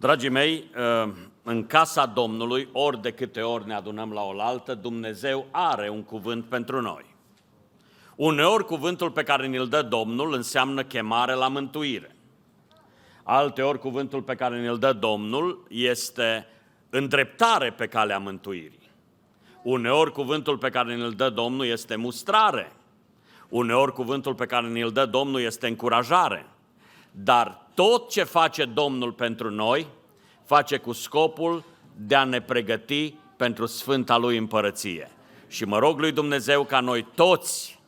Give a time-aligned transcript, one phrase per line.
[0.00, 0.70] Dragii mei,
[1.04, 1.12] uh,
[1.42, 6.44] în casa Domnului, ori de câte ori ne adunăm la oaltă, Dumnezeu are un cuvânt
[6.44, 7.04] pentru noi.
[8.16, 12.16] Uneori cuvântul pe care ne-l dă Domnul înseamnă chemare la mântuire.
[13.22, 16.46] Alteori cuvântul pe care ne-l dă Domnul este
[16.90, 18.90] îndreptare pe calea mântuirii.
[19.62, 22.72] Uneori cuvântul pe care ne-l dă Domnul este mustrare.
[23.48, 26.46] Uneori cuvântul pe care ne-l dă Domnul este încurajare.
[27.10, 29.86] Dar tot ce face Domnul pentru noi,
[30.44, 31.64] face cu scopul
[31.96, 35.10] de a ne pregăti pentru Sfânta Lui Împărăție.
[35.46, 37.80] Și mă rog lui Dumnezeu ca noi toți,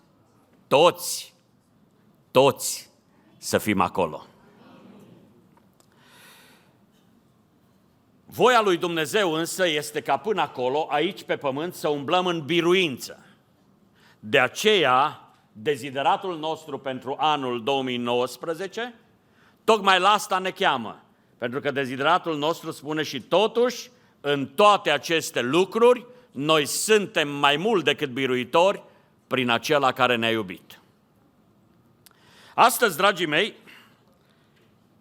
[0.67, 1.35] toți,
[2.31, 2.91] toți
[3.39, 4.27] să fim acolo.
[8.27, 13.27] Voia lui Dumnezeu însă este ca până acolo, aici pe pământ, să umblăm în biruință.
[14.20, 15.20] De aceea,
[15.53, 18.95] dezideratul nostru pentru anul 2019,
[19.65, 21.02] tocmai la asta ne cheamă.
[21.39, 27.84] Pentru că dezideratul nostru spune și totuși, în toate aceste lucruri, noi suntem mai mult
[27.84, 28.83] decât biruitori
[29.27, 30.81] prin acela care ne-a iubit.
[32.55, 33.55] Astăzi, dragii mei,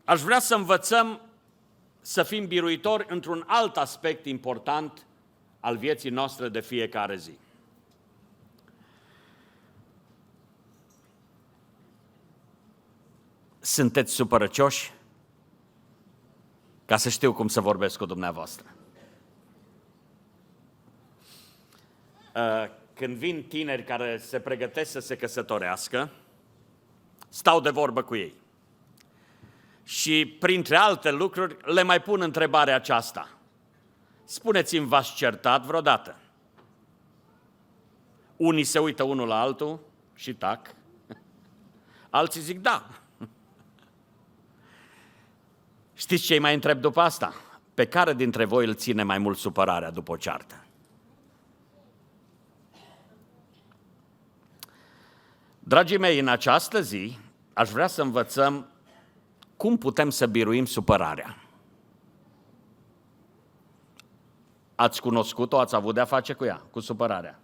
[0.05, 1.21] aș vrea să învățăm
[2.01, 5.05] să fim biruitori într-un alt aspect important
[5.59, 7.31] al vieții noastre de fiecare zi.
[13.71, 14.91] Sunteți supărăcioși?
[16.85, 18.65] Ca să știu cum să vorbesc cu dumneavoastră.
[22.35, 26.09] Uh, când vin tineri care se pregătesc să se căsătorească,
[27.29, 28.33] stau de vorbă cu ei
[29.83, 33.29] și, printre alte lucruri, le mai pun întrebarea aceasta.
[34.23, 36.17] Spuneți-mi, v-ați certat vreodată?
[38.37, 39.79] Unii se uită unul la altul
[40.15, 40.75] și tac.
[42.09, 43.00] Alții zic da.
[46.01, 47.33] Știți ce mai întreb după asta?
[47.73, 50.65] Pe care dintre voi îl ține mai mult supărarea după o ceartă?
[55.59, 57.17] Dragii mei, în această zi
[57.53, 58.67] aș vrea să învățăm
[59.57, 61.37] cum putem să biruim supărarea?
[64.75, 67.40] Ați cunoscut-o, ați avut de-a face cu ea, cu supărarea.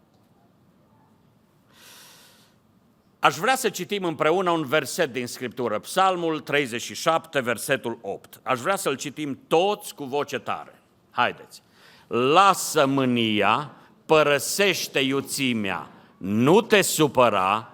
[3.19, 8.39] Aș vrea să citim împreună un verset din Scriptură, Psalmul 37, versetul 8.
[8.43, 10.81] Aș vrea să-l citim toți cu voce tare.
[11.11, 11.61] Haideți!
[12.07, 13.71] Lasă mânia,
[14.05, 17.71] părăsește iuțimea, nu te supăra,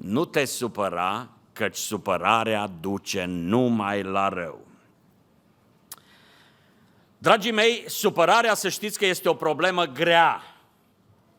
[0.00, 4.67] Nu te supăra, căci supărarea duce numai la rău.
[7.18, 10.42] Dragii mei, supărarea să știți că este o problemă grea,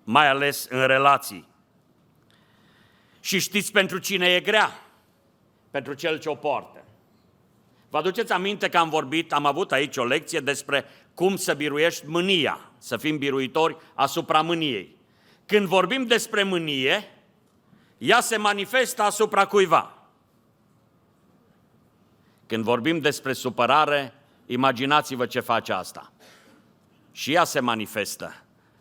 [0.03, 1.47] mai ales în relații.
[3.19, 4.79] Și știți pentru cine e grea?
[5.71, 6.83] Pentru cel ce o poartă.
[7.89, 12.07] Vă aduceți aminte că am vorbit, am avut aici o lecție despre cum să biruiești
[12.07, 14.95] mânia, să fim biruitori asupra mâniei.
[15.45, 17.11] Când vorbim despre mânie,
[17.97, 19.93] ea se manifestă asupra cuiva.
[22.45, 24.13] Când vorbim despre supărare,
[24.49, 26.11] imaginați-vă ce face asta.
[27.11, 28.35] Și ea se manifestă,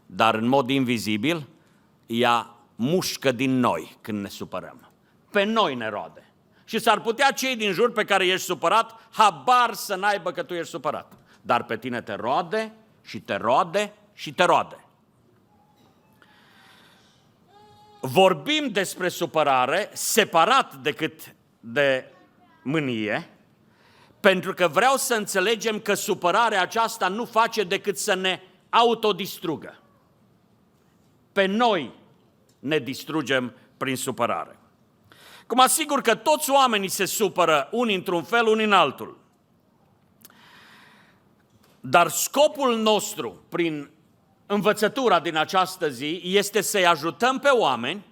[0.06, 1.48] dar în mod invizibil,
[2.06, 4.90] ea mușcă din noi când ne supărăm.
[5.30, 6.32] Pe noi ne roade.
[6.64, 10.54] Și s-ar putea cei din jur pe care ești supărat, habar să n-aibă că tu
[10.54, 11.12] ești supărat.
[11.42, 14.88] Dar pe tine te roade și te roade și te roade.
[18.00, 22.04] vorbim despre supărare separat decât de
[22.62, 23.28] mânie,
[24.20, 28.40] pentru că vreau să înțelegem că supărarea aceasta nu face decât să ne
[28.70, 29.78] autodistrugă.
[31.32, 31.94] Pe noi
[32.58, 34.58] ne distrugem prin supărare.
[35.46, 39.18] Cum asigur că toți oamenii se supără, unii într-un fel, unii în altul.
[41.80, 43.90] Dar scopul nostru, prin
[44.46, 48.04] învățătura din această zi este să-i ajutăm pe oameni,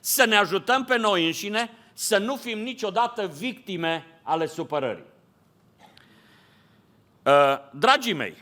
[0.00, 5.04] să ne ajutăm pe noi înșine, să nu fim niciodată victime ale supărării.
[7.28, 8.36] Uh, dragii mei,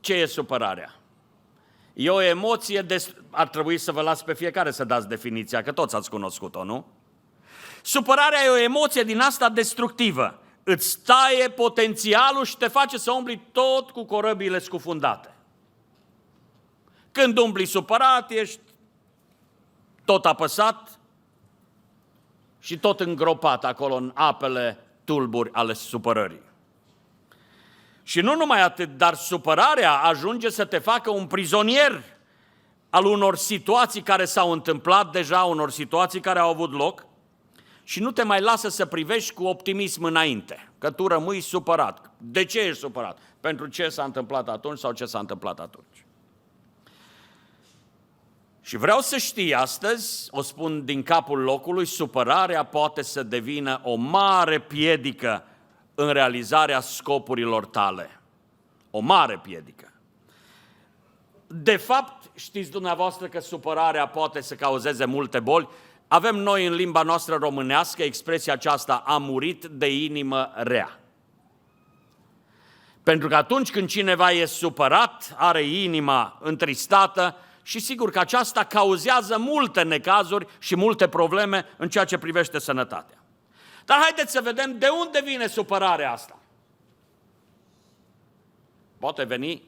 [0.00, 0.94] ce e supărarea?
[1.94, 3.14] E o emoție, de...
[3.30, 6.86] ar trebui să vă las pe fiecare să dați definiția, că toți ați cunoscut-o, nu?
[7.82, 13.48] Supărarea e o emoție din asta destructivă îți taie potențialul și te face să umbli
[13.52, 15.34] tot cu corăbile scufundate.
[17.12, 18.60] Când umbli supărat, ești
[20.04, 20.98] tot apăsat
[22.58, 26.45] și tot îngropat acolo în apele tulburi ale supărării.
[28.08, 32.02] Și nu numai atât, dar supărarea ajunge să te facă un prizonier
[32.90, 37.06] al unor situații care s-au întâmplat deja, unor situații care au avut loc
[37.82, 42.10] și nu te mai lasă să privești cu optimism înainte, că tu rămâi supărat.
[42.18, 43.18] De ce ești supărat?
[43.40, 46.04] Pentru ce s-a întâmplat atunci sau ce s-a întâmplat atunci.
[48.60, 53.94] Și vreau să știi astăzi, o spun din capul locului, supărarea poate să devină o
[53.94, 55.44] mare piedică
[55.98, 58.20] în realizarea scopurilor tale.
[58.90, 59.92] O mare piedică.
[61.46, 65.68] De fapt, știți dumneavoastră că supărarea poate să cauzeze multe boli.
[66.08, 71.00] Avem noi în limba noastră românească expresia aceasta, a murit de inimă rea.
[73.02, 79.38] Pentru că atunci când cineva e supărat, are inima întristată și sigur că aceasta cauzează
[79.38, 83.25] multe necazuri și multe probleme în ceea ce privește sănătatea.
[83.86, 86.38] Dar haideți să vedem de unde vine supărarea asta.
[88.98, 89.62] Poate veni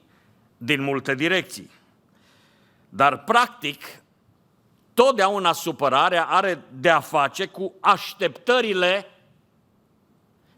[0.57, 1.71] din multe direcții.
[2.89, 4.03] Dar, practic,
[4.95, 9.07] totdeauna supărarea are de a face cu așteptările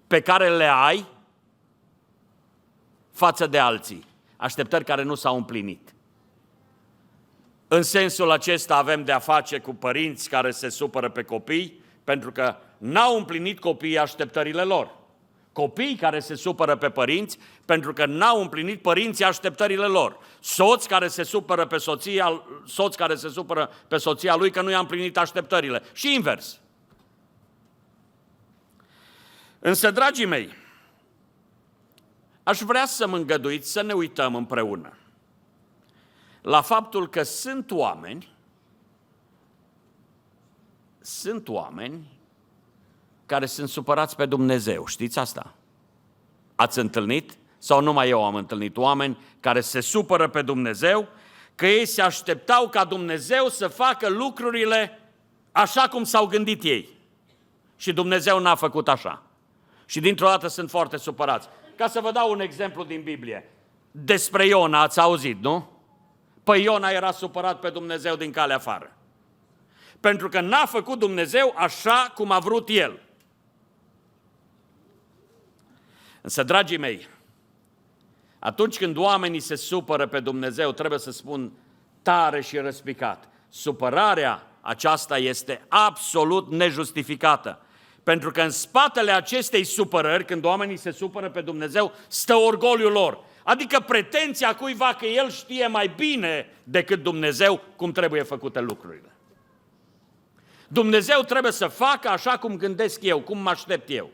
[0.06, 1.06] pe care le ai
[3.12, 4.04] față de alții.
[4.36, 5.94] Așteptări care nu s-au împlinit.
[7.68, 11.80] În sensul acesta avem de a face cu părinți care se supără pe copii
[12.10, 14.94] pentru că n-au împlinit copiii așteptările lor.
[15.52, 20.18] Copii care se supără pe părinți pentru că n-au împlinit părinții așteptările lor.
[20.40, 24.70] Soți care se supără pe soția, soț care se supără pe soția lui că nu
[24.70, 25.82] i-a împlinit așteptările.
[25.92, 26.60] Și invers.
[29.58, 30.54] Însă, dragii mei,
[32.42, 34.96] aș vrea să mă îngăduiți să ne uităm împreună
[36.42, 38.28] la faptul că sunt oameni,
[41.00, 42.18] sunt oameni
[43.26, 44.86] care sunt supărați pe Dumnezeu.
[44.86, 45.54] Știți asta?
[46.54, 47.38] Ați întâlnit?
[47.58, 51.08] Sau numai eu am întâlnit oameni care se supără pe Dumnezeu,
[51.54, 54.98] că ei se așteptau ca Dumnezeu să facă lucrurile
[55.52, 56.88] așa cum s-au gândit ei.
[57.76, 59.22] Și Dumnezeu n-a făcut așa.
[59.86, 61.48] Și dintr-o dată sunt foarte supărați.
[61.76, 63.50] Ca să vă dau un exemplu din Biblie.
[63.90, 65.70] Despre Iona ați auzit, nu?
[66.44, 68.96] Păi Iona era supărat pe Dumnezeu din calea afară.
[70.00, 73.00] Pentru că n-a făcut Dumnezeu așa cum a vrut El.
[76.20, 77.08] Însă, dragii mei,
[78.38, 81.52] atunci când oamenii se supără pe Dumnezeu, trebuie să spun
[82.02, 83.28] tare și răspicat.
[83.48, 87.60] Supărarea aceasta este absolut nejustificată.
[88.02, 93.24] Pentru că în spatele acestei supărări, când oamenii se supără pe Dumnezeu, stă orgoliul lor.
[93.42, 99.09] Adică pretenția cuiva că el știe mai bine decât Dumnezeu cum trebuie făcute lucrurile.
[100.72, 104.10] Dumnezeu trebuie să facă așa cum gândesc eu, cum mă aștept eu.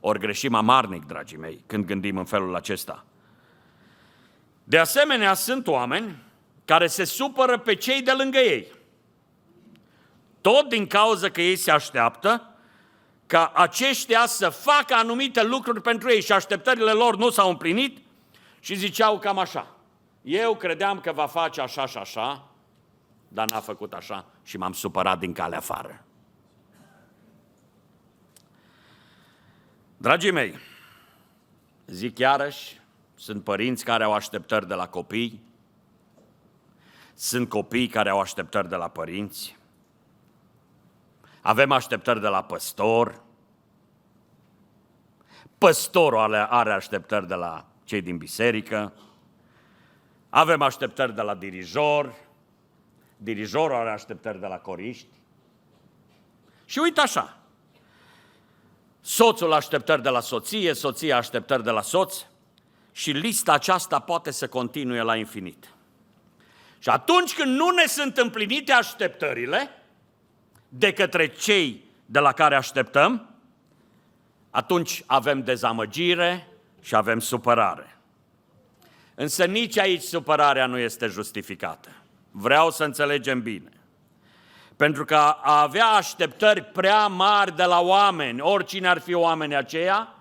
[0.00, 3.04] Ori greșim amarnic, dragii mei, când gândim în felul acesta.
[4.64, 6.22] De asemenea, sunt oameni
[6.64, 8.72] care se supără pe cei de lângă ei.
[10.40, 12.54] Tot din cauza că ei se așteaptă
[13.26, 17.98] ca aceștia să facă anumite lucruri pentru ei și așteptările lor nu s-au împlinit
[18.60, 19.76] și ziceau cam așa.
[20.22, 22.48] Eu credeam că va face așa și așa,
[23.34, 26.04] dar n-a făcut așa și m-am supărat din calea afară.
[29.96, 30.58] Dragii mei,
[31.86, 32.80] zic iarăși,
[33.14, 35.42] sunt părinți care au așteptări de la copii,
[37.14, 39.56] sunt copii care au așteptări de la părinți,
[41.40, 43.22] avem așteptări de la păstor,
[45.58, 48.92] păstorul are, are așteptări de la cei din biserică,
[50.30, 52.23] avem așteptări de la dirijor,
[53.16, 55.06] dirijorul are așteptări de la coriști.
[56.64, 57.36] Și uite așa,
[59.00, 62.16] soțul așteptări de la soție, soția așteptări de la soț
[62.92, 65.68] și lista aceasta poate să continue la infinit.
[66.78, 69.70] Și atunci când nu ne sunt împlinite așteptările
[70.68, 73.28] de către cei de la care așteptăm,
[74.50, 76.48] atunci avem dezamăgire
[76.80, 77.98] și avem supărare.
[79.14, 81.88] Însă nici aici supărarea nu este justificată.
[82.36, 83.68] Vreau să înțelegem bine.
[84.76, 90.14] Pentru că a avea așteptări prea mari de la oameni, oricine ar fi oamenii aceia,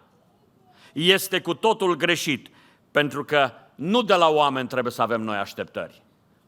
[0.94, 2.48] este cu totul greșit.
[2.92, 6.02] Pentru că nu de la oameni trebuie să avem noi așteptări.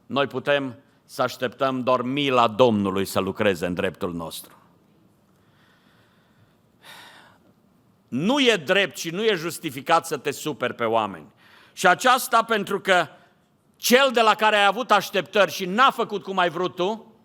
[0.05, 4.53] Noi putem să așteptăm doar mila Domnului să lucreze în dreptul nostru.
[8.07, 11.27] Nu e drept și nu e justificat să te superi pe oameni.
[11.73, 13.07] Și aceasta pentru că
[13.85, 17.15] cel de la care ai avut așteptări și n-a făcut cum ai vrut tu,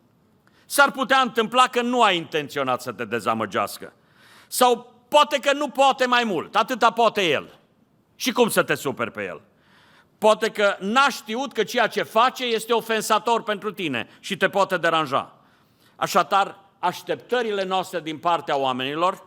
[0.66, 3.92] s-ar putea întâmpla că nu ai intenționat să te dezamăgească.
[4.48, 7.58] Sau poate că nu poate mai mult, atâta poate el.
[8.14, 9.40] Și cum să te superi pe el?
[10.18, 14.76] Poate că n-a știut că ceea ce face este ofensator pentru tine și te poate
[14.76, 15.34] deranja.
[15.96, 19.26] Așadar, așteptările noastre din partea oamenilor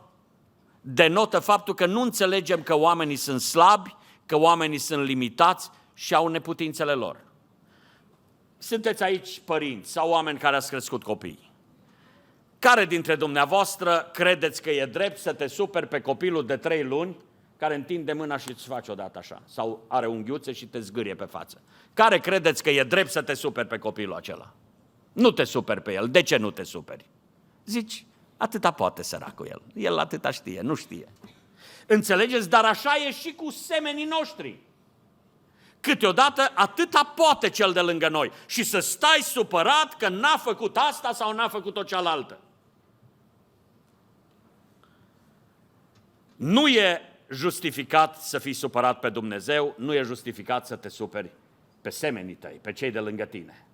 [0.81, 6.27] denotă faptul că nu înțelegem că oamenii sunt slabi, că oamenii sunt limitați și au
[6.27, 7.19] neputințele lor.
[8.57, 11.51] Sunteți aici părinți sau oameni care ați crescut copii.
[12.59, 17.15] Care dintre dumneavoastră credeți că e drept să te superi pe copilul de trei luni
[17.57, 21.25] care întinde mâna și îți face odată așa, sau are unghiuțe și te zgârie pe
[21.25, 21.61] față?
[21.93, 24.53] Care credeți că e drept să te superi pe copilul acela?
[25.13, 26.09] Nu te superi pe el.
[26.09, 27.05] De ce nu te superi?
[27.65, 28.05] Zici,
[28.37, 29.61] atâta poate săracul el.
[29.73, 31.07] El atâta știe, nu știe.
[31.87, 32.49] Înțelegeți?
[32.49, 34.59] Dar așa e și cu semenii noștri.
[35.83, 41.11] Câteodată atâta poate cel de lângă noi și să stai supărat că n-a făcut asta
[41.13, 42.37] sau n-a făcut o cealaltă.
[46.35, 51.31] Nu e justificat să fii supărat pe Dumnezeu, nu e justificat să te superi
[51.81, 53.65] pe semenii tăi, pe cei de lângă tine.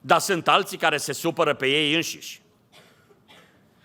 [0.00, 2.42] Dar sunt alții care se supără pe ei înșiși.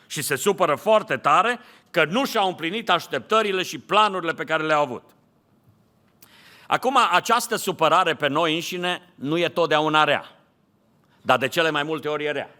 [0.08, 4.82] Și se supără foarte tare că nu și-au împlinit așteptările și planurile pe care le-au
[4.82, 5.04] avut.
[6.72, 10.26] Acum, această supărare pe noi înșine nu e totdeauna rea,
[11.22, 12.56] dar de cele mai multe ori e rea.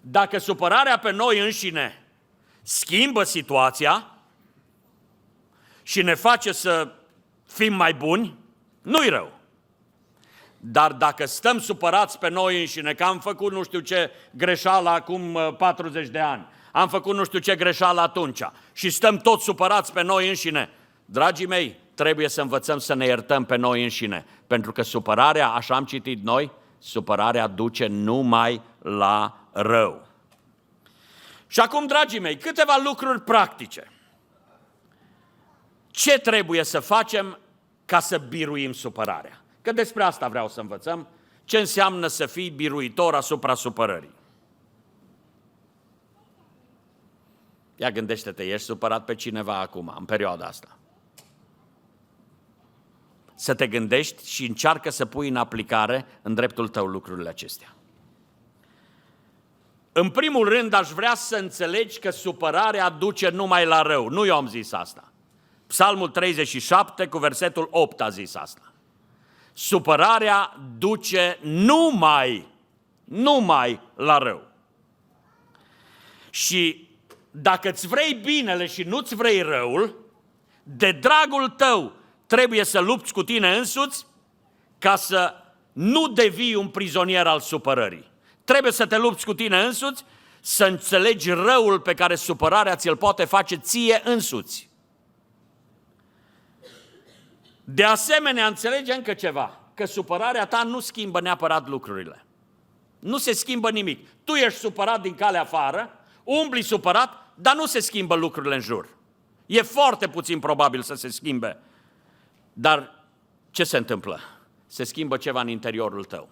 [0.00, 2.02] Dacă supărarea pe noi înșine
[2.62, 4.10] schimbă situația
[5.82, 6.92] și ne face să
[7.46, 8.38] fim mai buni,
[8.82, 9.32] nu-i rău.
[10.58, 15.54] Dar dacă stăm supărați pe noi înșine, că am făcut nu știu ce greșeală acum
[15.58, 18.42] 40 uh, de ani, am făcut nu știu ce greșeală atunci
[18.72, 20.70] și stăm tot supărați pe noi înșine,
[21.04, 25.74] dragii mei, trebuie să învățăm să ne iertăm pe noi înșine, pentru că supărarea, așa
[25.74, 30.06] am citit noi, supărarea duce numai la rău.
[31.46, 33.92] Și acum, dragii mei, câteva lucruri practice.
[35.90, 37.38] Ce trebuie să facem
[37.84, 39.42] ca să biruim supărarea?
[39.62, 41.08] Că despre asta vreau să învățăm,
[41.44, 44.14] ce înseamnă să fii biruitor asupra supărării.
[47.76, 50.76] Ia gândește-te, ești supărat pe cineva acum, în perioada asta.
[53.42, 57.74] Să te gândești și încearcă să pui în aplicare în dreptul tău lucrurile acestea.
[59.92, 64.08] În primul rând, aș vrea să înțelegi că supărarea duce numai la rău.
[64.08, 65.12] Nu eu am zis asta.
[65.66, 68.72] Psalmul 37 cu versetul 8 a zis asta
[69.52, 72.46] supărarea duce numai,
[73.04, 74.42] numai la rău.
[76.30, 76.88] Și
[77.30, 79.96] dacă îți vrei binele și nu-ți vrei răul,
[80.62, 82.00] de dragul tău
[82.32, 84.06] trebuie să lupți cu tine însuți
[84.78, 85.34] ca să
[85.72, 88.10] nu devii un prizonier al supărării.
[88.44, 90.04] Trebuie să te lupți cu tine însuți,
[90.40, 94.68] să înțelegi răul pe care supărarea ți-l poate face ție însuți.
[97.64, 102.24] De asemenea, înțelege încă ceva, că supărarea ta nu schimbă neapărat lucrurile.
[102.98, 104.08] Nu se schimbă nimic.
[104.24, 108.88] Tu ești supărat din calea afară, umbli supărat, dar nu se schimbă lucrurile în jur.
[109.46, 111.58] E foarte puțin probabil să se schimbe.
[112.52, 113.04] Dar
[113.50, 114.20] ce se întâmplă?
[114.66, 116.28] Se schimbă ceva în interiorul tău.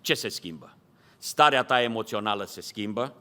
[0.00, 0.76] Ce se schimbă?
[1.18, 3.14] Starea ta emoțională se schimbă,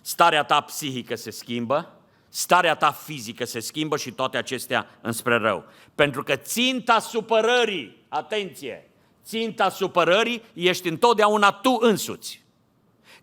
[0.00, 1.92] starea ta psihică se schimbă,
[2.28, 5.64] starea ta fizică se schimbă și toate acestea înspre rău.
[5.94, 8.90] Pentru că ținta supărării, atenție,
[9.24, 12.44] ținta supărării ești întotdeauna tu însuți.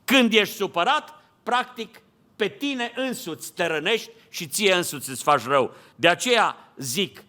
[0.06, 2.02] Când ești supărat, practic
[2.36, 5.76] pe tine însuți te rănești și ție însuți îți faci rău.
[5.96, 7.24] De aceea zic,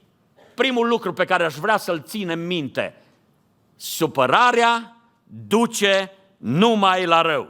[0.61, 2.95] primul lucru pe care aș vrea să-l ținem minte,
[3.77, 4.97] supărarea
[5.47, 7.49] duce numai la rău.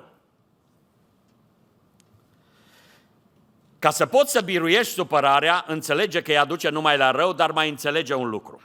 [3.79, 7.69] Ca să poți să biruiești supărarea, înțelege că îi aduce numai la rău, dar mai
[7.69, 8.61] înțelege un lucru.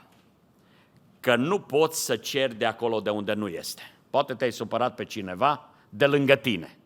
[1.20, 3.92] Că nu poți să ceri de acolo de unde nu este.
[4.10, 6.76] Poate te-ai supărat pe cineva de lângă tine.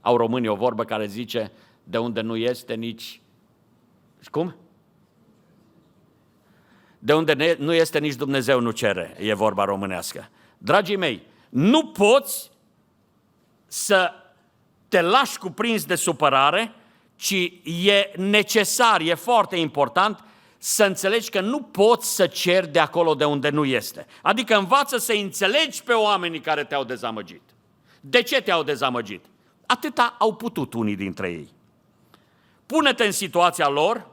[0.00, 1.52] Au românii o vorbă care zice,
[1.84, 3.20] de unde nu este nici...
[4.30, 4.54] Cum?
[7.02, 10.28] De unde nu este nici Dumnezeu nu cere, e vorba românească.
[10.58, 12.50] Dragii mei, nu poți
[13.66, 14.12] să
[14.88, 16.74] te lași cuprins de supărare,
[17.16, 17.52] ci
[17.84, 20.24] e necesar, e foarte important
[20.58, 24.06] să înțelegi că nu poți să ceri de acolo de unde nu este.
[24.22, 27.42] Adică învață să înțelegi pe oamenii care te-au dezamăgit.
[28.00, 29.24] De ce te-au dezamăgit?
[29.66, 31.48] Atâta au putut unii dintre ei.
[32.66, 34.06] Pune-te în situația lor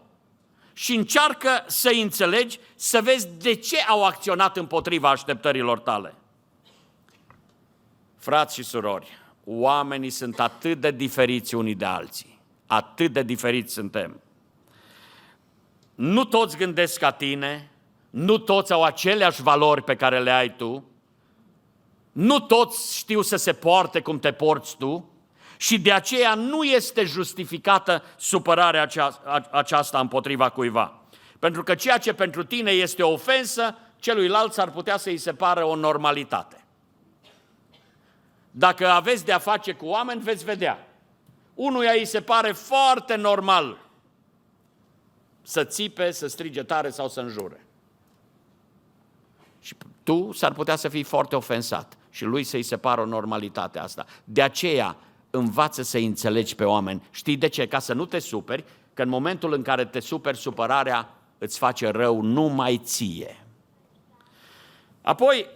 [0.78, 6.14] și încearcă să înțelegi, să vezi de ce au acționat împotriva așteptărilor tale.
[8.18, 9.08] Frați și surori,
[9.46, 12.40] oamenii sunt atât de diferiți unii de alții.
[12.66, 14.22] Atât de diferiți suntem.
[15.96, 17.72] Nu toți gândesc ca tine,
[18.10, 20.84] nu toți au aceleași valori pe care le ai tu,
[22.12, 25.10] Nu toți știu să se poarte cum te porți tu
[25.58, 28.90] și de aceea nu este justificată supărarea
[29.52, 31.02] aceasta împotriva cuiva.
[31.40, 35.64] Pentru că ceea ce pentru tine este o ofensă, celuilalt s-ar putea să-i se pară
[35.64, 36.66] o normalitate.
[38.52, 40.88] Dacă aveți de-a face cu oameni, veți vedea.
[41.54, 43.78] Unuia îi se pare foarte normal
[45.42, 47.66] să țipe, să strige tare sau să înjure.
[49.60, 53.80] Și tu s-ar putea să fii foarte ofensat și lui să-i se pară o normalitate
[53.80, 54.06] asta.
[54.24, 54.98] De aceea
[55.38, 57.08] învață să înțelegi pe oameni.
[57.12, 57.68] Știi de ce?
[57.68, 58.64] Ca să nu te superi,
[58.94, 63.46] că în momentul în care te superi, supărarea îți face rău numai ție.
[65.02, 65.50] Apoi,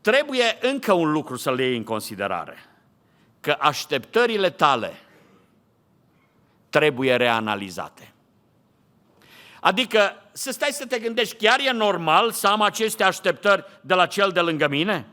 [0.00, 2.56] trebuie încă un lucru să le iei în considerare.
[3.40, 4.92] Că așteptările tale
[6.68, 8.12] trebuie reanalizate.
[9.60, 14.06] Adică să stai să te gândești, chiar e normal să am aceste așteptări de la
[14.06, 15.06] cel de lângă mine?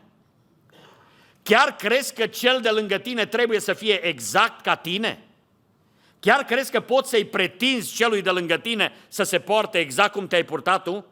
[1.49, 5.23] Chiar crezi că cel de lângă tine trebuie să fie exact ca tine?
[6.19, 10.27] Chiar crezi că poți să-i pretinzi celui de lângă tine să se poarte exact cum
[10.27, 11.05] te-ai purtat tu?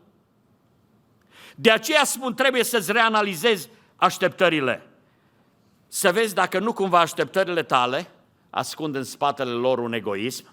[1.56, 4.88] De aceea spun, trebuie să-ți reanalizezi așteptările.
[5.88, 8.08] Să vezi dacă nu cumva așteptările tale
[8.50, 10.46] ascund în spatele lor un egoism,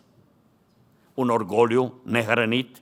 [1.15, 2.77] un orgoliu nehrănit.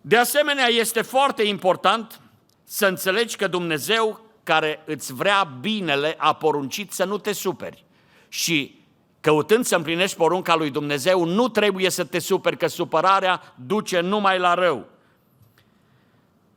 [0.00, 2.20] De asemenea, este foarte important
[2.64, 7.84] să înțelegi că Dumnezeu care îți vrea binele a poruncit să nu te superi.
[8.28, 8.80] Și
[9.20, 14.38] căutând să împlinești porunca lui Dumnezeu, nu trebuie să te superi, că supărarea duce numai
[14.38, 14.86] la rău.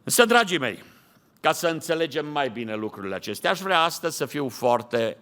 [0.03, 0.83] Însă, dragii mei,
[1.41, 5.17] ca să înțelegem mai bine lucrurile acestea, aș vrea astăzi să fiu foarte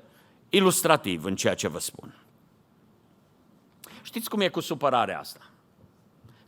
[0.49, 2.15] ilustrativ în ceea ce vă spun.
[4.01, 5.39] Știți cum e cu supărarea asta?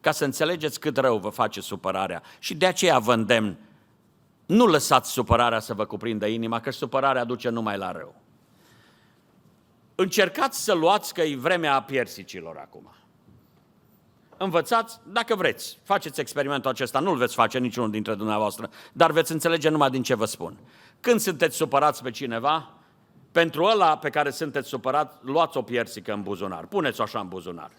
[0.02, 3.58] Ca să înțelegeți cât rău vă face supărarea și de aceea vă îndemn,
[4.46, 8.16] nu lăsați supărarea să vă cuprindă inima, că supărarea duce numai la rău.
[9.96, 12.94] Încercați să luați că e vremea piersicilor acum.
[14.38, 19.70] Învățați, dacă vreți, faceți experimentul acesta, nu-l veți face niciunul dintre dumneavoastră, dar veți înțelege
[19.70, 20.58] numai din ce vă spun.
[21.00, 22.70] Când sunteți supărați pe cineva,
[23.32, 27.72] pentru ăla pe care sunteți supărat, luați o piersică în buzunar, puneți-o așa în buzunar.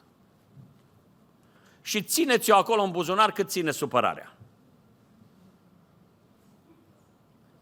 [1.82, 4.36] Și țineți-o acolo în buzunar cât ține supărarea.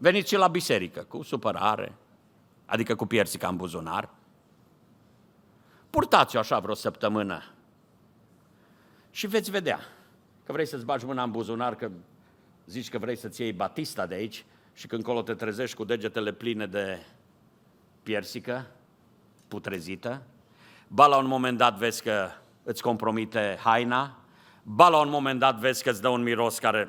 [0.05, 1.95] Veniți și la biserică cu supărare,
[2.65, 4.09] adică cu piersica în buzunar.
[5.89, 7.43] Purtați-o așa vreo săptămână
[9.11, 9.79] și veți vedea
[10.43, 11.91] că vrei să-ți bagi mâna în buzunar, că
[12.65, 16.31] zici că vrei să-ți iei batista de aici și când colo te trezești cu degetele
[16.31, 17.05] pline de
[18.03, 18.67] piersică,
[19.47, 20.21] putrezită,
[20.87, 22.29] ba la un moment dat vezi că
[22.63, 24.17] îți compromite haina,
[24.63, 26.87] ba la un moment dat vezi că îți dă un miros care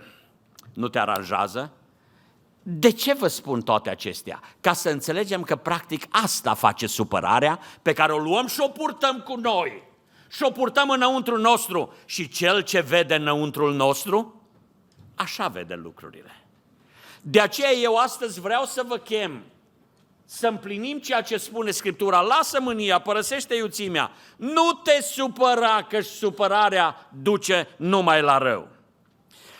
[0.75, 1.73] nu te aranjează.
[2.69, 4.41] De ce vă spun toate acestea?
[4.61, 9.21] Ca să înțelegem că practic asta face supărarea pe care o luăm și o purtăm
[9.21, 9.83] cu noi.
[10.29, 14.43] Și o purtăm înăuntru nostru și cel ce vede înăuntrul nostru,
[15.15, 16.45] așa vede lucrurile.
[17.23, 19.43] De aceea eu astăzi vreau să vă chem
[20.25, 22.21] să împlinim ceea ce spune Scriptura.
[22.21, 24.11] Lasă mânia, părăsește iuțimea.
[24.37, 28.69] Nu te supăra, că supărarea duce numai la rău.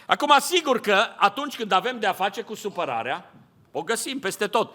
[0.07, 3.33] Acum, asigur că atunci când avem de a face cu supărarea,
[3.71, 4.75] o găsim peste tot.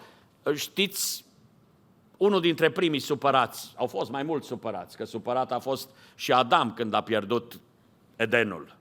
[0.54, 1.24] Știți,
[2.16, 6.72] unul dintre primii supărați, au fost mai mulți supărați, că supărat a fost și Adam
[6.72, 7.60] când a pierdut
[8.16, 8.76] Edenul.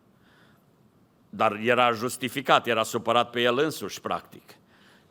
[1.30, 4.56] Dar era justificat, era supărat pe el însuși, practic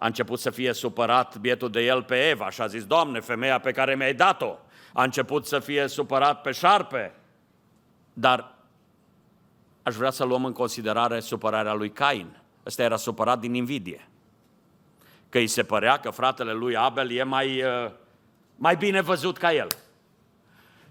[0.03, 3.59] a început să fie supărat bietul de el pe Eva și a zis, Doamne, femeia
[3.59, 4.57] pe care mi-ai dat-o.
[4.93, 7.15] A început să fie supărat pe șarpe.
[8.13, 8.55] Dar
[9.83, 12.43] aș vrea să luăm în considerare supărarea lui Cain.
[12.67, 14.09] Ăsta era supărat din invidie.
[15.29, 17.91] Că îi se părea că fratele lui Abel e mai, uh,
[18.57, 19.69] mai bine văzut ca el.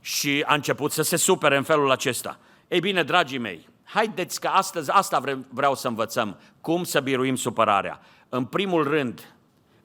[0.02, 2.39] Și a început să se supere în felul acesta.
[2.67, 7.99] Ei bine, dragii mei, haideți că astăzi asta vreau să învățăm, cum să biruim supărarea
[8.30, 9.34] în primul rând,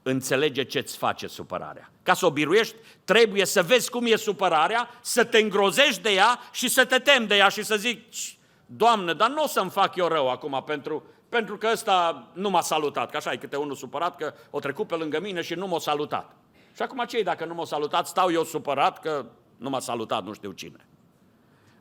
[0.02, 1.90] înțelege ce-ți face supărarea.
[2.02, 6.40] Ca să o biruiești, trebuie să vezi cum e supărarea, să te îngrozești de ea
[6.52, 9.96] și să te temi de ea și să zici, Doamne, dar nu o să-mi fac
[9.96, 13.74] eu rău acum pentru, pentru că ăsta nu m-a salutat, că așa e câte unul
[13.74, 16.36] supărat că o trecut pe lângă mine și nu m-a salutat.
[16.74, 20.32] Și acum ce dacă nu m-a salutat, stau eu supărat că nu m-a salutat nu
[20.32, 20.86] știu cine.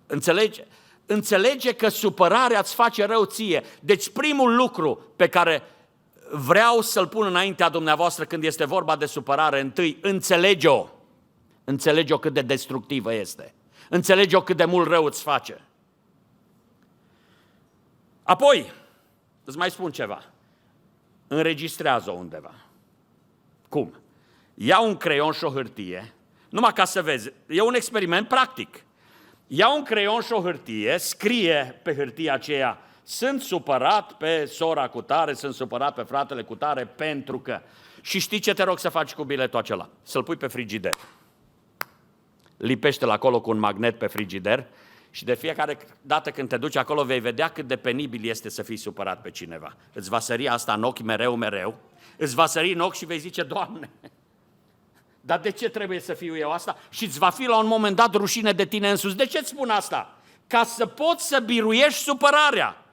[0.08, 0.66] Înțelege?
[1.06, 3.64] Înțelege că supărarea îți face rău ție.
[3.80, 5.64] Deci primul lucru pe care
[6.32, 9.60] vreau să-l pun înaintea dumneavoastră când este vorba de supărare.
[9.60, 10.88] Întâi, înțelege-o.
[11.64, 13.54] Înțelege-o cât de destructivă este.
[13.90, 15.62] Înțelege-o cât de mult rău îți face.
[18.24, 18.72] Apoi,
[19.44, 20.24] îți mai spun ceva.
[21.28, 22.54] Înregistrează-o undeva.
[23.70, 23.94] Cum?
[24.54, 26.14] Ia un creion și o hârtie,
[26.50, 28.84] numai ca să vezi, e un experiment practic.
[29.48, 35.02] Ia un creion și o hârtie, scrie pe hârtia aceea, sunt supărat pe sora cu
[35.02, 37.62] tare, sunt supărat pe fratele cu tare, pentru că...
[38.02, 39.90] Și știi ce te rog să faci cu biletul acela?
[40.04, 40.94] Să-l pui pe frigider.
[42.58, 44.68] Lipește-l acolo cu un magnet pe frigider
[45.14, 48.64] și de fiecare dată când te duci acolo vei vedea cât de penibil este să
[48.64, 49.76] fii supărat pe cineva.
[49.94, 51.76] Îți va sări asta în ochi mereu, mereu.
[52.18, 53.90] Îți va sări în ochi și vei zice, Doamne,
[55.22, 56.78] dar de ce trebuie să fiu eu asta?
[56.90, 59.16] Și îți va fi la un moment dat rușine de tine însuți.
[59.16, 60.18] De ce îți spun asta?
[60.48, 62.86] Ca să poți să biruiești supărarea.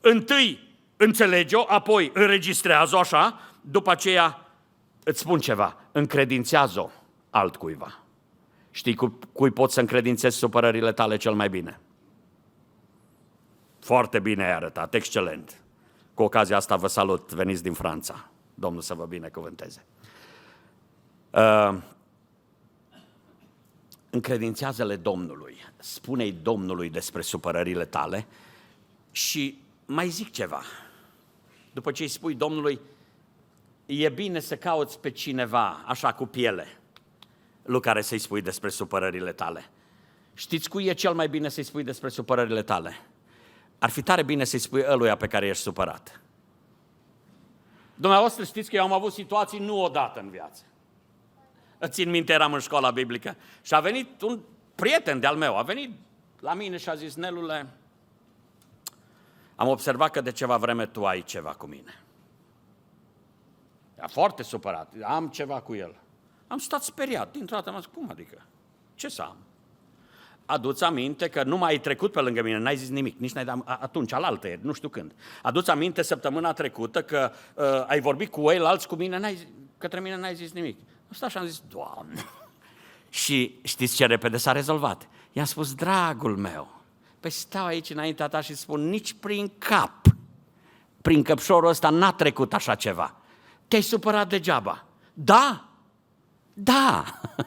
[0.00, 4.46] Întâi înțelege-o, apoi înregistrează-o așa, după aceea
[5.04, 6.90] îți spun ceva, încredințează-o
[7.30, 8.01] altcuiva.
[8.74, 11.80] Știi cu cui poți să încredințezi supărările tale cel mai bine?
[13.78, 15.60] Foarte bine ai arătat, excelent.
[16.14, 18.28] Cu ocazia asta vă salut, veniți din Franța.
[18.54, 19.84] Domnul să vă binecuvânteze.
[21.30, 21.78] Uh,
[24.10, 28.26] încredințează-le Domnului, spune-i Domnului despre supărările tale
[29.10, 30.62] și mai zic ceva.
[31.72, 32.80] După ce îi spui Domnului,
[33.86, 36.66] e bine să cauți pe cineva, așa cu piele,
[37.62, 39.64] lui care să-i spui despre supărările tale.
[40.34, 42.96] Știți cui e cel mai bine să-i spui despre supărările tale?
[43.78, 46.20] Ar fi tare bine să-i spui ăluia pe care ești supărat.
[47.94, 50.62] Dumneavoastră știți că eu am avut situații nu odată în viață.
[51.86, 54.40] Țin minte, eram în școala biblică și a venit un
[54.74, 55.90] prieten de-al meu, a venit
[56.40, 57.66] la mine și a zis, Nelule,
[59.54, 62.02] am observat că de ceva vreme tu ai ceva cu mine.
[63.96, 66.01] Era foarte supărat, am ceva cu el.
[66.52, 68.42] Am stat speriat, dintr-o dată am zis, cum adică?
[68.94, 69.36] Ce să am?
[70.46, 73.44] Aduți aminte că nu mai ai trecut pe lângă mine, n-ai zis nimic, nici n-ai
[73.44, 75.12] dat, atunci, alaltă ieri, nu știu când.
[75.42, 80.00] Aduți aminte săptămâna trecută că uh, ai vorbit cu ei, alți cu mine, n-ai, către
[80.00, 80.78] mine n-ai zis nimic.
[81.10, 82.24] Asta și am zis, Doamne!
[83.10, 85.08] Și știți ce repede s-a rezolvat?
[85.32, 86.82] I-am spus, dragul meu,
[87.20, 90.06] păi stau aici înaintea ta și spun, nici prin cap,
[91.02, 93.16] prin căpșorul ăsta n-a trecut așa ceva.
[93.68, 94.84] Te-ai supărat degeaba.
[95.12, 95.71] Da,
[96.52, 97.04] da.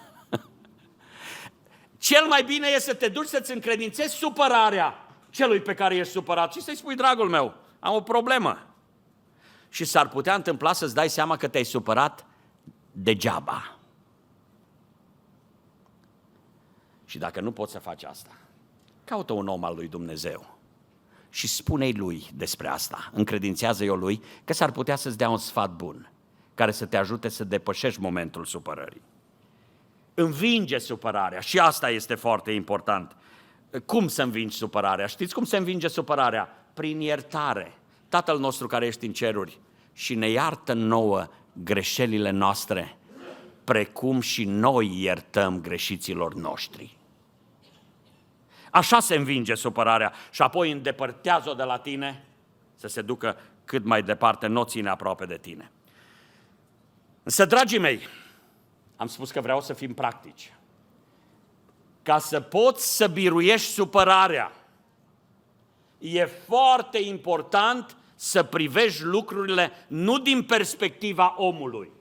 [1.98, 6.54] Cel mai bine e să te duci să-ți încredințezi supărarea celui pe care ești supărat
[6.54, 8.68] și să-i spui, dragul meu, am o problemă.
[9.70, 12.26] Și s-ar putea întâmpla să-ți dai seama că te-ai supărat
[12.92, 13.78] degeaba.
[17.06, 18.38] Și dacă nu poți să faci asta,
[19.04, 20.58] caută un om al lui Dumnezeu
[21.30, 23.10] și spune-i lui despre asta.
[23.14, 26.10] Încredințează-i o lui că s-ar putea să-ți dea un sfat bun
[26.56, 29.02] care să te ajute să depășești momentul supărării.
[30.14, 33.16] Învinge supărarea și asta este foarte important.
[33.86, 35.06] Cum să învingi supărarea?
[35.06, 36.66] Știți cum se învinge supărarea?
[36.74, 37.74] Prin iertare.
[38.10, 39.60] Tatăl nostru care ești în ceruri
[39.94, 41.28] și ne iartă nouă
[41.64, 42.98] greșelile noastre,
[43.64, 46.98] precum și noi iertăm greșiților noștri.
[48.72, 52.26] Așa se învinge supărarea și apoi îndepărtează-o de la tine
[52.76, 55.72] să se ducă cât mai departe, nu ține aproape de tine.
[57.26, 58.00] Însă, dragii mei,
[58.96, 60.54] am spus că vreau să fim practici.
[62.04, 64.52] Ca să poți să biruiești supărarea,
[65.98, 71.92] e foarte important să privești lucrurile nu din perspectiva omului,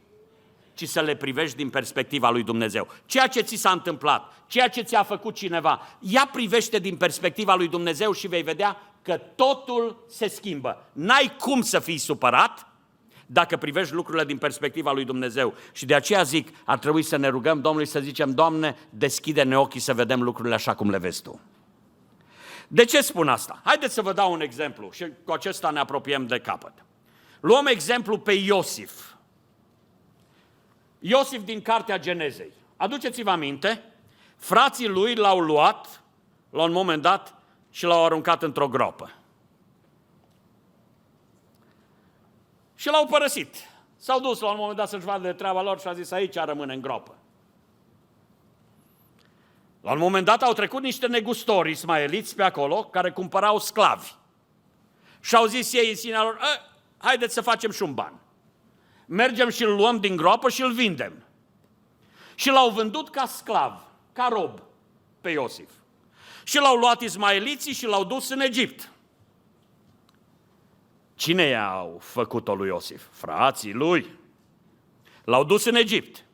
[0.74, 2.88] ci să le privești din perspectiva lui Dumnezeu.
[3.06, 7.68] Ceea ce ți s-a întâmplat, ceea ce ți-a făcut cineva, ia privește din perspectiva lui
[7.68, 10.84] Dumnezeu și vei vedea că totul se schimbă.
[10.92, 12.66] N-ai cum să fii supărat
[13.26, 15.54] dacă privești lucrurile din perspectiva lui Dumnezeu.
[15.72, 19.80] Și de aceea zic, ar trebui să ne rugăm Domnului să zicem, Doamne, deschide-ne ochii
[19.80, 21.40] să vedem lucrurile așa cum le vezi Tu.
[22.68, 23.60] De ce spun asta?
[23.64, 26.72] Haideți să vă dau un exemplu și cu acesta ne apropiem de capăt.
[27.40, 29.14] Luăm exemplu pe Iosif.
[30.98, 32.52] Iosif din Cartea Genezei.
[32.76, 33.82] Aduceți-vă aminte,
[34.36, 36.02] frații lui l-au luat
[36.50, 37.34] la un moment dat
[37.70, 39.10] și l-au aruncat într-o gropă.
[42.84, 43.56] Și l-au părăsit.
[43.96, 46.34] S-au dus la un moment dat să-și vadă de treaba lor și a zis aici
[46.34, 47.14] rămâne în gropă.
[49.80, 54.12] La un moment dat au trecut niște negustori ismaeliți pe acolo care cumpărau sclavi.
[55.20, 56.38] Și au zis ei în sinea lor,
[56.98, 58.20] haideți să facem și un ban.
[59.06, 61.24] Mergem și îl luăm din groapă și îl vindem.
[62.34, 64.62] Și l-au vândut ca sclav, ca rob
[65.20, 65.70] pe Iosif.
[66.42, 68.88] Și l-au luat ismaeliții și l-au dus în Egipt.
[71.14, 73.02] Cine i-au făcut-o lui Iosif?
[73.10, 74.18] Frații lui.
[75.24, 76.24] L-au dus în Egipt.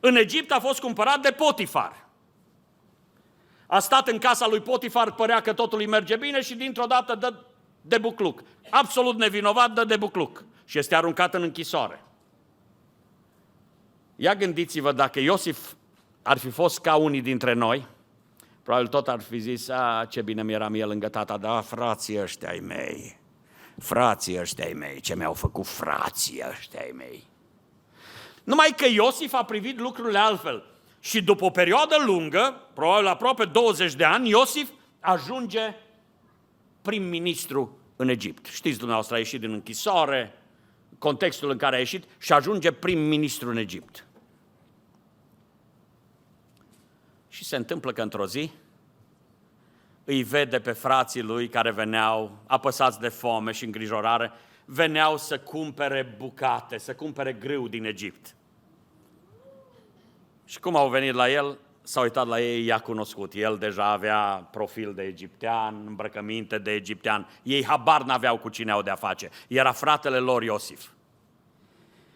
[0.00, 2.08] În Egipt a fost cumpărat de Potifar.
[3.66, 7.14] A stat în casa lui Potifar, părea că totul îi merge bine și dintr-o dată
[7.14, 7.34] dă
[7.80, 8.42] de bucluc.
[8.70, 10.44] Absolut nevinovat, dă de bucluc.
[10.64, 12.02] Și este aruncat în închisoare.
[14.16, 15.72] Ia gândiți-vă, dacă Iosif
[16.22, 17.86] ar fi fost ca unii dintre noi,
[18.62, 22.48] probabil tot ar fi zis, a, ce bine mi-era mie lângă tata, da, frații ăștia
[22.48, 23.19] ai mei,
[23.82, 27.26] frații ăștia ai mei, ce mi-au făcut frații ăștia ai mei.
[28.44, 30.64] Numai că Iosif a privit lucrurile altfel.
[31.00, 34.68] Și după o perioadă lungă, probabil aproape 20 de ani, Iosif
[35.00, 35.74] ajunge
[36.82, 38.46] prim-ministru în Egipt.
[38.46, 40.34] Știți dumneavoastră, a ieșit din închisoare,
[40.98, 44.06] contextul în care a ieșit și ajunge prim-ministru în Egipt.
[47.28, 48.50] Și se întâmplă că într-o zi
[50.10, 54.32] îi vede pe frații lui care veneau, apăsați de foame și îngrijorare,
[54.64, 58.34] veneau să cumpere bucate, să cumpere grâu din Egipt.
[60.44, 63.32] Și cum au venit la el, s-a uitat la ei, i-a cunoscut.
[63.34, 67.28] El deja avea profil de egiptean, îmbrăcăminte de egiptean.
[67.42, 69.30] Ei habar n-aveau cu cine au de-a face.
[69.48, 70.88] Era fratele lor Iosif.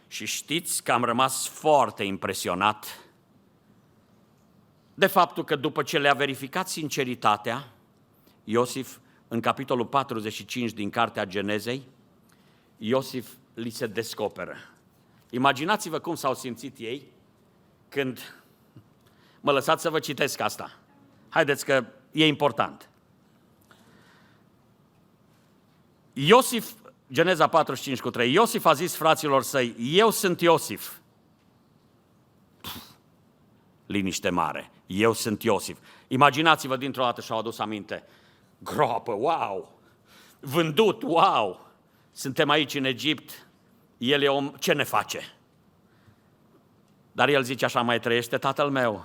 [0.09, 2.99] Și știți că am rămas foarte impresionat
[4.95, 7.74] de faptul că după ce le-a verificat sinceritatea,
[8.45, 11.83] Iosif, în capitolul 45 din Cartea Genezei,
[12.77, 14.57] Iosif li se descoperă.
[15.31, 17.13] Imaginați-vă cum s-au simțit ei
[17.89, 18.43] când
[19.41, 20.79] mă lăsați să vă citesc asta.
[21.29, 22.89] Haideți că e important.
[26.13, 26.73] Iosif,
[27.13, 30.93] Geneza 45 cu 3, Iosif a zis fraților săi, eu sunt Iosif.
[32.61, 32.77] Pff,
[33.87, 35.79] liniște mare, eu sunt Iosif.
[36.09, 38.05] Imaginați-vă dintr-o dată și-au adus aminte,
[38.65, 39.81] groapă, wow,
[40.41, 41.71] vândut, wow,
[42.13, 43.49] suntem aici în Egipt,
[43.99, 45.21] el e om, ce ne face?
[47.13, 49.05] Dar el zice așa, mai trăiește tatăl meu.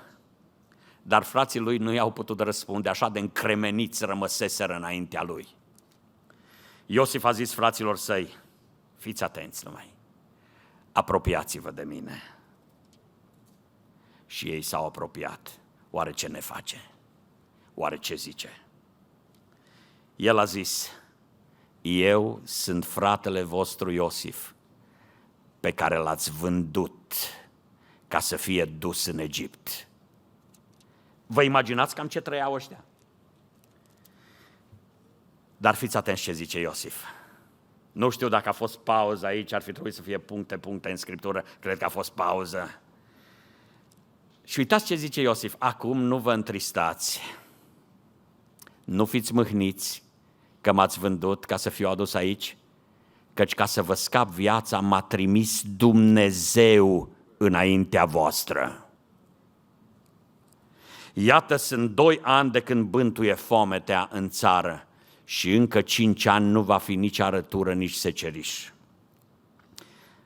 [1.02, 5.48] Dar frații lui nu i-au putut răspunde, așa de încremeniți rămăseseră înaintea lui.
[6.86, 8.30] Iosif a zis fraților săi,
[8.98, 9.93] fiți atenți numai,
[10.91, 12.22] apropiați-vă de mine.
[14.26, 15.60] Și ei s-au apropiat.
[15.89, 16.91] Oare ce ne face?
[17.74, 18.50] Oare ce zice?
[20.19, 20.89] El a zis,
[21.82, 24.51] eu sunt fratele vostru Iosif,
[25.60, 27.13] pe care l-ați vândut
[28.08, 29.88] ca să fie dus în Egipt.
[31.27, 32.84] Vă imaginați cam ce trăiau ăștia?
[35.58, 37.03] Dar fiți atenți ce zice Iosif.
[37.91, 40.97] Nu știu dacă a fost pauză aici, ar fi trebuit să fie puncte, puncte în
[40.97, 42.79] Scriptură, cred că a fost pauză.
[44.43, 47.19] Și uitați ce zice Iosif, acum nu vă întristați,
[48.84, 50.08] nu fiți mâhniți
[50.62, 52.58] că m-ați vândut ca să fiu adus aici,
[53.34, 58.89] căci ca să vă scap viața m-a trimis Dumnezeu înaintea voastră.
[61.13, 64.88] Iată, sunt doi ani de când bântuie fometea în țară
[65.24, 68.69] și încă cinci ani nu va fi nici arătură, nici seceriș.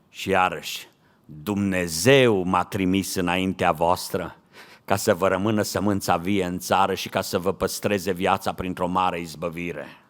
[0.10, 0.88] Și iarăși,
[1.26, 4.38] Dumnezeu m-a trimis înaintea voastră
[4.86, 8.88] ca să vă rămână sămânța vie în țară și ca să vă păstreze viața printr-o
[8.88, 10.03] mare izbăvire.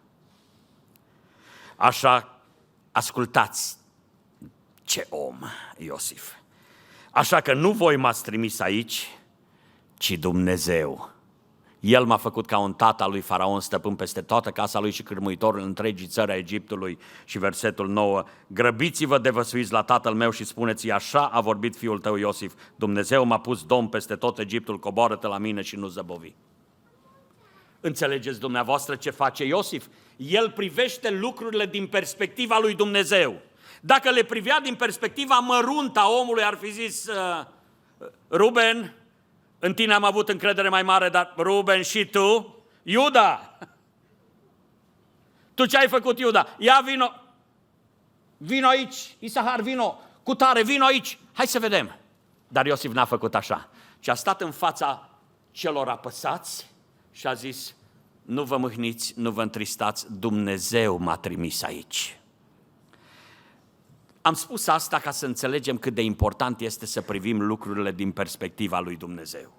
[1.76, 2.40] Așa,
[2.92, 3.76] ascultați
[4.84, 5.38] ce om,
[5.76, 6.32] Iosif.
[7.10, 9.08] Așa că nu voi m-ați trimis aici,
[9.98, 11.12] ci Dumnezeu.
[11.80, 15.56] El m-a făcut ca un tată lui Faraon, stăpân peste toată casa lui și cârmuitor
[15.56, 16.98] în întregii țări a Egiptului.
[17.24, 21.98] Și versetul 9, grăbiți-vă de văsuiți la tatăl meu și spuneți așa a vorbit fiul
[21.98, 26.32] tău Iosif, Dumnezeu m-a pus domn peste tot Egiptul, coboară-te la mine și nu zăbovi.
[27.86, 29.86] Înțelegeți dumneavoastră ce face Iosif?
[30.16, 33.40] El privește lucrurile din perspectiva lui Dumnezeu.
[33.80, 37.46] Dacă le privea din perspectiva măruntă a omului, ar fi zis, uh,
[38.30, 38.94] Ruben,
[39.58, 43.58] în tine am avut încredere mai mare, dar Ruben și tu, Iuda,
[45.54, 46.46] tu ce ai făcut, Iuda?
[46.58, 47.12] Ia vino,
[48.36, 51.96] vino aici, Isahar, vino, cu tare, vino aici, hai să vedem.
[52.48, 53.68] Dar Iosif n-a făcut așa,
[54.00, 55.08] ci a stat în fața
[55.50, 56.72] celor apăsați
[57.14, 57.74] și a zis,
[58.22, 62.18] nu vă mâhniți, nu vă întristați, Dumnezeu m-a trimis aici.
[64.22, 68.80] Am spus asta ca să înțelegem cât de important este să privim lucrurile din perspectiva
[68.80, 69.52] lui Dumnezeu.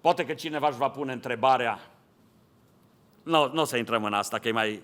[0.00, 1.90] Poate că cineva își va pune întrebarea,
[3.22, 4.82] nu, nu o să intrăm în asta, că e mai,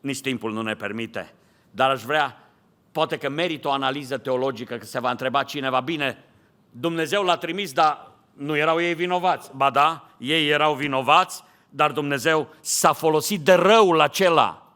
[0.00, 1.32] nici timpul nu ne permite,
[1.70, 2.50] dar aș vrea,
[2.92, 6.24] poate că merită o analiză teologică, că se va întreba cineva, bine,
[6.70, 9.50] Dumnezeu l-a trimis, dar nu erau ei vinovați.
[9.54, 14.66] Ba da, ei erau vinovați, dar Dumnezeu s-a folosit de răul acela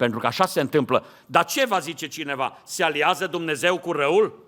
[0.00, 1.04] pentru că așa se întâmplă.
[1.26, 2.58] Dar ce va zice cineva?
[2.64, 4.44] Se aliază Dumnezeu cu răul?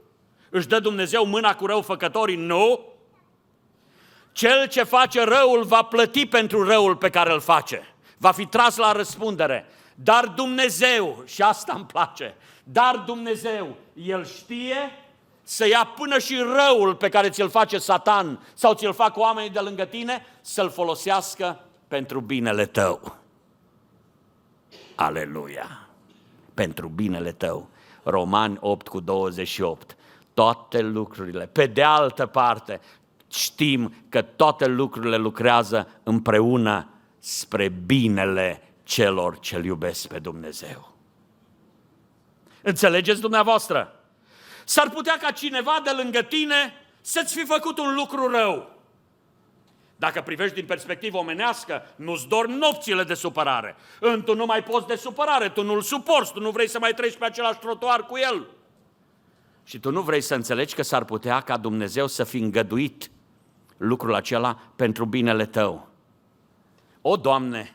[0.51, 2.37] Își dă Dumnezeu mâna cu răufăcătorii?
[2.37, 2.81] Nu!
[4.33, 7.95] Cel ce face răul va plăti pentru răul pe care îl face.
[8.19, 9.67] Va fi tras la răspundere.
[9.95, 15.02] Dar Dumnezeu, și asta îmi place, dar Dumnezeu, El știe
[15.53, 19.59] să ia până și răul pe care ți-l face Satan sau ți-l fac oamenii de
[19.59, 23.17] lângă tine, să-l folosească pentru binele tău.
[24.95, 25.89] Aleluia!
[26.55, 27.69] Pentru binele tău.
[28.03, 29.97] Romani 8 cu 28.
[30.35, 31.47] Toate lucrurile.
[31.47, 32.81] Pe de altă parte,
[33.31, 36.89] știm că toate lucrurile lucrează împreună
[37.19, 40.93] spre binele celor ce-L iubesc pe Dumnezeu.
[42.63, 43.97] Înțelegeți dumneavoastră?
[44.65, 48.71] S-ar putea ca cineva de lângă tine să-ți fi făcut un lucru rău.
[49.97, 53.77] Dacă privești din perspectivă omenească, nu-ți dormi nopțile de supărare.
[54.25, 57.17] Tu nu mai poți de supărare, tu nu-l suporți, tu nu vrei să mai treci
[57.17, 58.47] pe același trotuar cu el.
[59.65, 63.11] Și tu nu vrei să înțelegi că s-ar putea ca Dumnezeu să fi îngăduit
[63.77, 65.89] lucrul acela pentru binele tău.
[67.01, 67.75] O, Doamne,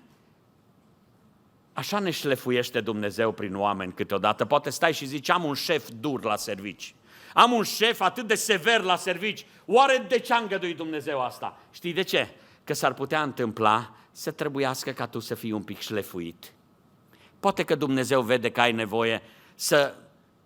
[1.77, 4.45] așa ne șlefuiește Dumnezeu prin oameni câteodată.
[4.45, 6.95] Poate stai și zici, am un șef dur la servici.
[7.33, 9.45] Am un șef atât de sever la servici.
[9.65, 11.59] Oare de ce a îngăduit Dumnezeu asta?
[11.71, 12.27] Știi de ce?
[12.63, 16.53] Că s-ar putea întâmpla să trebuiască ca tu să fii un pic șlefuit.
[17.39, 19.21] Poate că Dumnezeu vede că ai nevoie
[19.55, 19.93] să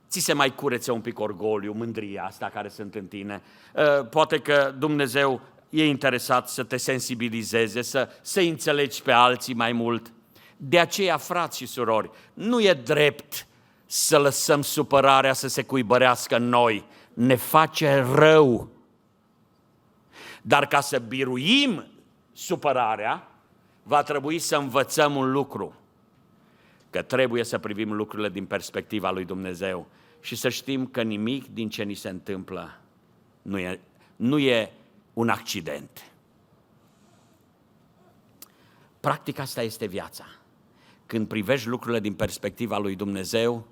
[0.10, 3.42] ți se mai curețe un pic orgoliu, mândria asta care sunt în tine.
[3.74, 9.72] Uh, poate că Dumnezeu e interesat să te sensibilizeze, să, să înțelegi pe alții mai
[9.72, 10.12] mult.
[10.64, 13.48] De aceea, frați și surori, nu e drept
[13.86, 16.86] să lăsăm supărarea să se cuibărească în noi.
[17.14, 18.70] Ne face rău.
[20.42, 21.86] Dar ca să biruim
[22.34, 23.28] supărarea,
[23.84, 25.76] va trebui să învățăm un lucru.
[26.90, 29.88] Că trebuie să privim lucrurile din perspectiva lui Dumnezeu
[30.20, 32.78] și să știm că nimic din ce ni se întâmplă
[33.42, 33.80] nu e,
[34.16, 34.72] nu e
[35.14, 36.12] un accident.
[39.00, 40.26] Practic asta este viața.
[41.12, 43.68] Când privești lucrurile din perspectiva lui Dumnezeu,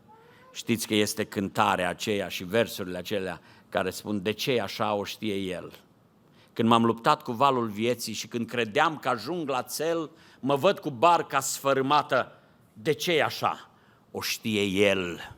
[0.52, 5.36] știți că este cântarea aceea și versurile acelea care spun de ce așa o știe
[5.36, 5.72] El.
[6.54, 10.80] Când m-am luptat cu valul vieții și când credeam că ajung la cel, mă văd
[10.80, 12.40] cu barca sfărâmată.
[12.74, 13.70] De ce e așa?
[14.12, 15.36] O știe El.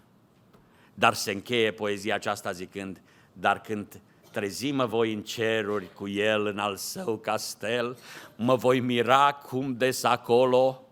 [0.93, 3.01] Dar se încheie poezia aceasta zicând,
[3.33, 7.97] dar când trezimă voi în ceruri cu El în al său castel,
[8.35, 10.85] mă voi mira cum des acolo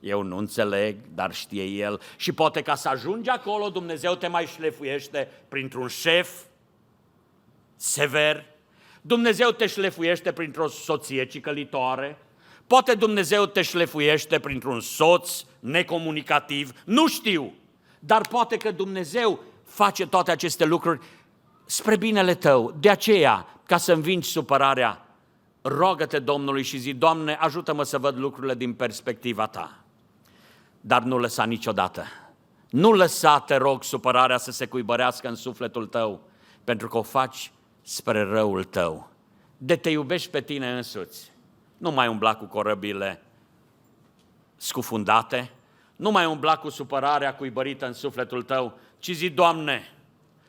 [0.00, 2.00] eu nu înțeleg, dar știe el.
[2.16, 6.30] Și poate ca să ajungi acolo, Dumnezeu te mai șlefuiește printr-un șef
[7.76, 8.46] sever,
[9.00, 12.18] Dumnezeu te șlefuiește printr-o soție cicălitoare,
[12.66, 17.52] poate Dumnezeu te șlefuiește printr-un soț necomunicativ, nu știu,
[17.98, 21.00] dar poate că Dumnezeu face toate aceste lucruri
[21.64, 22.76] spre binele tău.
[22.80, 25.06] De aceea, ca să învingi supărarea,
[25.62, 29.79] rogă-te Domnului și zi, Doamne, ajută-mă să văd lucrurile din perspectiva Ta
[30.80, 32.04] dar nu lăsa niciodată.
[32.70, 36.20] Nu lăsa, te rog, supărarea să se cuibărească în sufletul tău,
[36.64, 39.08] pentru că o faci spre răul tău.
[39.56, 41.32] De te iubești pe tine însuți.
[41.78, 43.22] Nu mai umbla cu corăbile
[44.56, 45.50] scufundate,
[45.96, 49.94] nu mai umbla cu supărarea cuibărită în sufletul tău, ci zi, Doamne,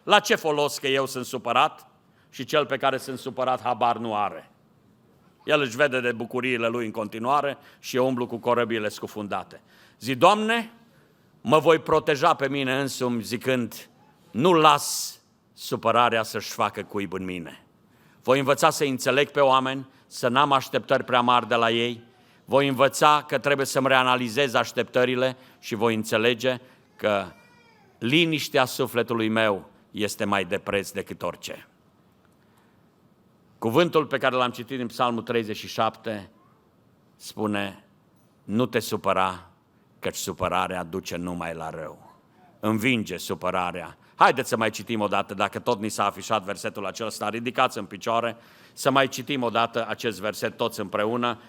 [0.03, 1.87] la ce folos că eu sunt supărat
[2.29, 4.51] și cel pe care sunt supărat habar nu are.
[5.43, 9.61] El își vede de bucuriile lui în continuare și eu umblu cu corăbile scufundate.
[10.01, 10.71] Zi, Doamne,
[11.41, 13.89] mă voi proteja pe mine însumi zicând,
[14.31, 15.19] nu las
[15.53, 17.65] supărarea să-și facă cuib în mine.
[18.23, 22.03] Voi învăța să înțeleg pe oameni, să n-am așteptări prea mari de la ei,
[22.45, 26.59] voi învăța că trebuie să-mi reanalizez așteptările și voi înțelege
[26.95, 27.25] că
[27.99, 31.67] liniștea sufletului meu este mai de preț decât orice.
[33.57, 36.29] Cuvântul pe care l-am citit în Psalmul 37
[37.15, 37.83] spune,
[38.43, 39.50] nu te supăra,
[40.01, 42.11] căci supărarea duce numai la rău.
[42.59, 43.97] Învinge supărarea.
[44.15, 47.85] Haideți să mai citim o dată, dacă tot ni s-a afișat versetul acesta, ridicați în
[47.85, 48.37] picioare,
[48.73, 51.39] să mai citim o dată acest verset toți împreună,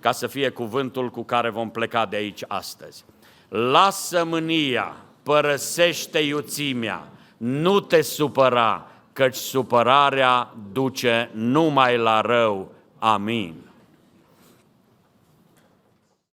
[0.00, 3.04] ca să fie cuvântul cu care vom pleca de aici astăzi.
[3.48, 12.72] Lasă mânia, părăsește iuțimea, nu te supăra, căci supărarea duce numai la rău.
[12.98, 13.69] Amin.